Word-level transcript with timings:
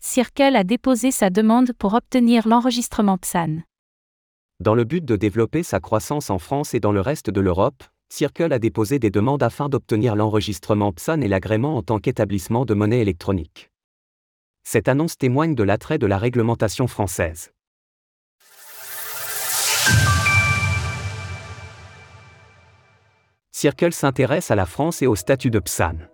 Circle 0.00 0.56
a 0.56 0.64
déposé 0.64 1.10
sa 1.10 1.30
demande 1.30 1.72
pour 1.72 1.94
obtenir 1.94 2.46
l'enregistrement 2.46 3.16
PSAN. 3.16 3.62
Dans 4.60 4.74
le 4.74 4.84
but 4.84 5.04
de 5.04 5.16
développer 5.16 5.62
sa 5.62 5.80
croissance 5.80 6.30
en 6.30 6.38
France 6.38 6.74
et 6.74 6.80
dans 6.80 6.92
le 6.92 7.00
reste 7.00 7.30
de 7.30 7.40
l'Europe, 7.40 7.82
Circle 8.10 8.52
a 8.52 8.58
déposé 8.58 8.98
des 8.98 9.10
demandes 9.10 9.42
afin 9.42 9.68
d'obtenir 9.68 10.16
l'enregistrement 10.16 10.92
PSAN 10.92 11.20
et 11.22 11.28
l'agrément 11.28 11.76
en 11.76 11.82
tant 11.82 11.98
qu'établissement 11.98 12.64
de 12.64 12.74
monnaie 12.74 13.00
électronique. 13.00 13.70
Cette 14.62 14.88
annonce 14.88 15.16
témoigne 15.16 15.54
de 15.54 15.62
l'attrait 15.62 15.98
de 15.98 16.06
la 16.06 16.18
réglementation 16.18 16.86
française. 16.86 17.52
Circle 23.52 23.92
s'intéresse 23.92 24.50
à 24.50 24.54
la 24.54 24.66
France 24.66 25.02
et 25.02 25.06
au 25.06 25.16
statut 25.16 25.50
de 25.50 25.60
PSAN. 25.60 26.09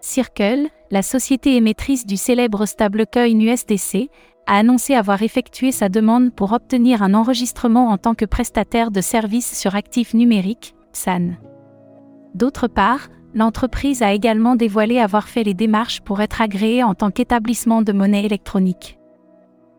Circle, 0.00 0.68
la 0.90 1.02
société 1.02 1.56
émettrice 1.56 2.06
du 2.06 2.16
célèbre 2.16 2.66
stablecoin 2.66 3.40
USDC, 3.40 4.10
a 4.46 4.56
annoncé 4.58 4.94
avoir 4.94 5.22
effectué 5.22 5.72
sa 5.72 5.88
demande 5.88 6.32
pour 6.32 6.52
obtenir 6.52 7.02
un 7.02 7.14
enregistrement 7.14 7.88
en 7.88 7.98
tant 7.98 8.14
que 8.14 8.24
prestataire 8.24 8.90
de 8.90 9.00
services 9.00 9.58
sur 9.58 9.74
actifs 9.74 10.14
numériques, 10.14 10.74
PSAN. 10.92 11.32
D'autre 12.34 12.66
part, 12.66 13.08
l'entreprise 13.34 14.02
a 14.02 14.14
également 14.14 14.56
dévoilé 14.56 15.00
avoir 15.00 15.28
fait 15.28 15.44
les 15.44 15.52
démarches 15.52 16.00
pour 16.00 16.22
être 16.22 16.40
agréée 16.40 16.82
en 16.82 16.94
tant 16.94 17.10
qu'établissement 17.10 17.82
de 17.82 17.92
monnaie 17.92 18.24
électronique. 18.24 18.98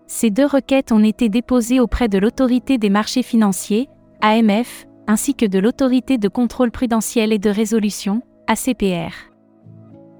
Ces 0.05 0.29
deux 0.29 0.45
requêtes 0.45 0.91
ont 0.91 1.03
été 1.03 1.29
déposées 1.29 1.79
auprès 1.79 2.09
de 2.09 2.17
l'autorité 2.17 2.77
des 2.77 2.89
marchés 2.89 3.23
financiers, 3.23 3.89
AMF, 4.21 4.85
ainsi 5.07 5.33
que 5.33 5.45
de 5.45 5.59
l'autorité 5.59 6.17
de 6.17 6.27
contrôle 6.27 6.71
prudentiel 6.71 7.33
et 7.33 7.39
de 7.39 7.49
résolution, 7.49 8.21
ACPR. 8.47 9.29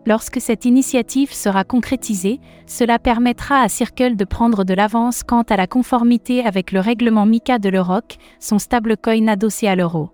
Lorsque 0.10 0.42
cette 0.42 0.66
initiative 0.66 1.32
sera 1.32 1.64
concrétisée, 1.64 2.40
cela 2.66 2.98
permettra 2.98 3.62
à 3.62 3.70
Circle 3.70 4.16
de 4.16 4.26
prendre 4.26 4.64
de 4.64 4.74
l'avance 4.74 5.22
quant 5.22 5.44
à 5.44 5.56
la 5.56 5.68
conformité 5.68 6.44
avec 6.44 6.72
le 6.72 6.80
règlement 6.80 7.28
MICA 7.28 7.60
de 7.60 7.70
l'Euroc, 7.70 8.18
son 8.40 8.58
stablecoin 8.58 9.28
adossé 9.28 9.68
à 9.68 9.76
l'euro. 9.76 10.10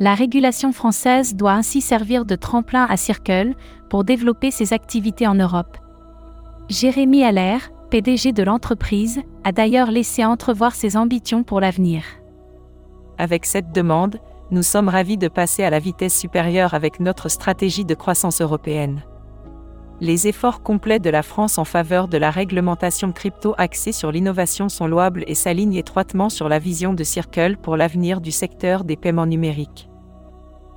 La 0.00 0.14
régulation 0.14 0.72
française 0.72 1.34
doit 1.34 1.52
ainsi 1.52 1.82
servir 1.82 2.24
de 2.24 2.36
tremplin 2.36 2.86
à 2.88 2.96
Circle 2.96 3.52
pour 3.90 4.02
développer 4.02 4.50
ses 4.50 4.72
activités 4.72 5.26
en 5.26 5.34
Europe. 5.34 5.76
Jérémy 6.70 7.22
Allaire, 7.22 7.70
PDG 7.90 8.32
de 8.32 8.44
l'entreprise, 8.44 9.20
a 9.44 9.52
d'ailleurs 9.52 9.90
laissé 9.90 10.24
entrevoir 10.24 10.74
ses 10.74 10.96
ambitions 10.96 11.42
pour 11.42 11.60
l'avenir. 11.60 12.02
Avec 13.18 13.44
cette 13.44 13.72
demande, 13.72 14.20
nous 14.50 14.62
sommes 14.62 14.88
ravis 14.88 15.18
de 15.18 15.28
passer 15.28 15.64
à 15.64 15.70
la 15.70 15.78
vitesse 15.78 16.16
supérieure 16.16 16.74
avec 16.74 17.00
notre 17.00 17.28
stratégie 17.28 17.84
de 17.84 17.94
croissance 17.94 18.40
européenne. 18.40 19.02
Les 20.00 20.28
efforts 20.28 20.62
complets 20.62 20.98
de 20.98 21.08
la 21.08 21.22
France 21.22 21.56
en 21.56 21.64
faveur 21.64 22.06
de 22.06 22.18
la 22.18 22.30
réglementation 22.30 23.12
crypto 23.12 23.54
axée 23.56 23.92
sur 23.92 24.12
l'innovation 24.12 24.68
sont 24.68 24.86
louables 24.86 25.24
et 25.26 25.34
s'alignent 25.34 25.74
étroitement 25.74 26.28
sur 26.28 26.48
la 26.48 26.58
vision 26.58 26.92
de 26.92 27.02
Circle 27.02 27.56
pour 27.56 27.76
l'avenir 27.76 28.20
du 28.20 28.30
secteur 28.30 28.84
des 28.84 28.96
paiements 28.96 29.26
numériques. 29.26 29.88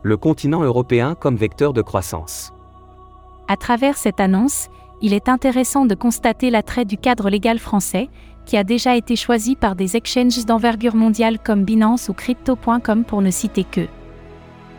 Le 0.03 0.16
continent 0.16 0.64
européen 0.64 1.16
comme 1.16 1.36
vecteur 1.36 1.73
de 1.73 1.81
croissance. 1.81 2.53
À 3.50 3.58
travers 3.58 3.97
cette 3.97 4.22
annonce, 4.22 4.70
il 5.02 5.14
est 5.14 5.28
intéressant 5.28 5.86
de 5.86 5.95
constater 5.95 6.50
l'attrait 6.50 6.86
du 6.86 6.97
cadre 6.97 7.30
légal 7.30 7.59
français, 7.59 8.09
qui 8.50 8.58
a 8.58 8.64
déjà 8.64 8.95
été 8.95 9.16
choisi 9.16 9.55
par 9.55 9.75
des 9.75 9.95
exchanges 9.95 10.44
d'envergure 10.44 10.95
mondiale 10.95 11.38
comme 11.38 11.66
Binance 11.66 12.09
ou 12.09 12.14
Crypto.com 12.14 13.03
pour 13.03 13.22
ne 13.22 13.30
citer 13.30 13.64
que. 13.64 13.86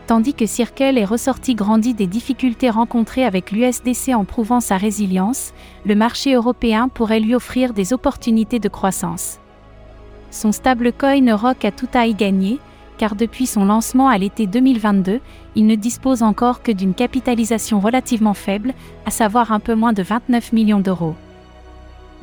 Tandis 0.07 0.33
que 0.33 0.45
Circle 0.45 0.97
est 0.97 1.05
ressorti 1.05 1.55
grandi 1.55 1.93
des 1.93 2.05
difficultés 2.05 2.69
rencontrées 2.69 3.23
avec 3.23 3.53
l'USDC 3.53 4.09
en 4.13 4.25
prouvant 4.25 4.59
sa 4.59 4.75
résilience, 4.75 5.53
le 5.85 5.95
marché 5.95 6.33
européen 6.33 6.89
pourrait 6.89 7.21
lui 7.21 7.33
offrir 7.33 7.71
des 7.71 7.93
opportunités 7.93 8.59
de 8.59 8.67
croissance. 8.67 9.39
Son 10.31 10.51
stablecoin 10.51 11.33
ROC 11.33 11.63
a 11.63 11.71
tout 11.71 11.87
à 11.93 12.07
y 12.07 12.13
gagner, 12.13 12.59
car 12.97 13.15
depuis 13.15 13.45
son 13.45 13.63
lancement 13.63 14.09
à 14.09 14.17
l'été 14.17 14.47
2022, 14.47 15.21
il 15.55 15.65
ne 15.65 15.75
dispose 15.75 16.23
encore 16.23 16.61
que 16.61 16.73
d'une 16.73 16.93
capitalisation 16.93 17.79
relativement 17.79 18.33
faible, 18.33 18.73
à 19.05 19.11
savoir 19.11 19.53
un 19.53 19.61
peu 19.61 19.75
moins 19.75 19.93
de 19.93 20.03
29 20.03 20.51
millions 20.51 20.81
d'euros. 20.81 21.15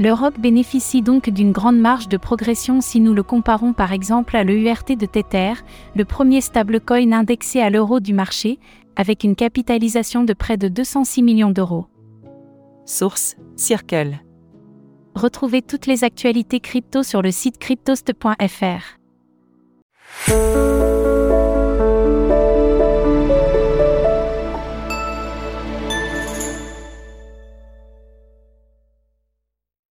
L'Europe 0.01 0.39
bénéficie 0.39 1.03
donc 1.03 1.29
d'une 1.29 1.51
grande 1.51 1.79
marge 1.79 2.09
de 2.09 2.17
progression 2.17 2.81
si 2.81 3.01
nous 3.01 3.15
le 3.15 3.25
comparons 3.25 3.73
par 3.73 3.93
exemple 3.93 4.37
à 4.37 4.45
l'EURT 4.45 4.97
de 4.97 5.07
Tether, 5.07 5.55
le 5.97 6.05
premier 6.05 6.41
stablecoin 6.41 7.11
indexé 7.13 7.61
à 7.61 7.69
l'euro 7.69 7.99
du 7.99 8.13
marché, 8.13 8.61
avec 8.95 9.25
une 9.25 9.35
capitalisation 9.35 10.23
de 10.23 10.33
près 10.35 10.57
de 10.57 10.69
206 10.69 11.23
millions 11.23 11.51
d'euros. 11.51 11.87
Source 12.87 13.37
Circle. 13.57 14.21
Retrouvez 15.17 15.63
toutes 15.63 15.87
les 15.87 16.05
actualités 16.05 16.61
crypto 16.61 17.03
sur 17.03 17.21
le 17.21 17.33
site 17.33 17.59
cryptost.fr. 17.59 18.99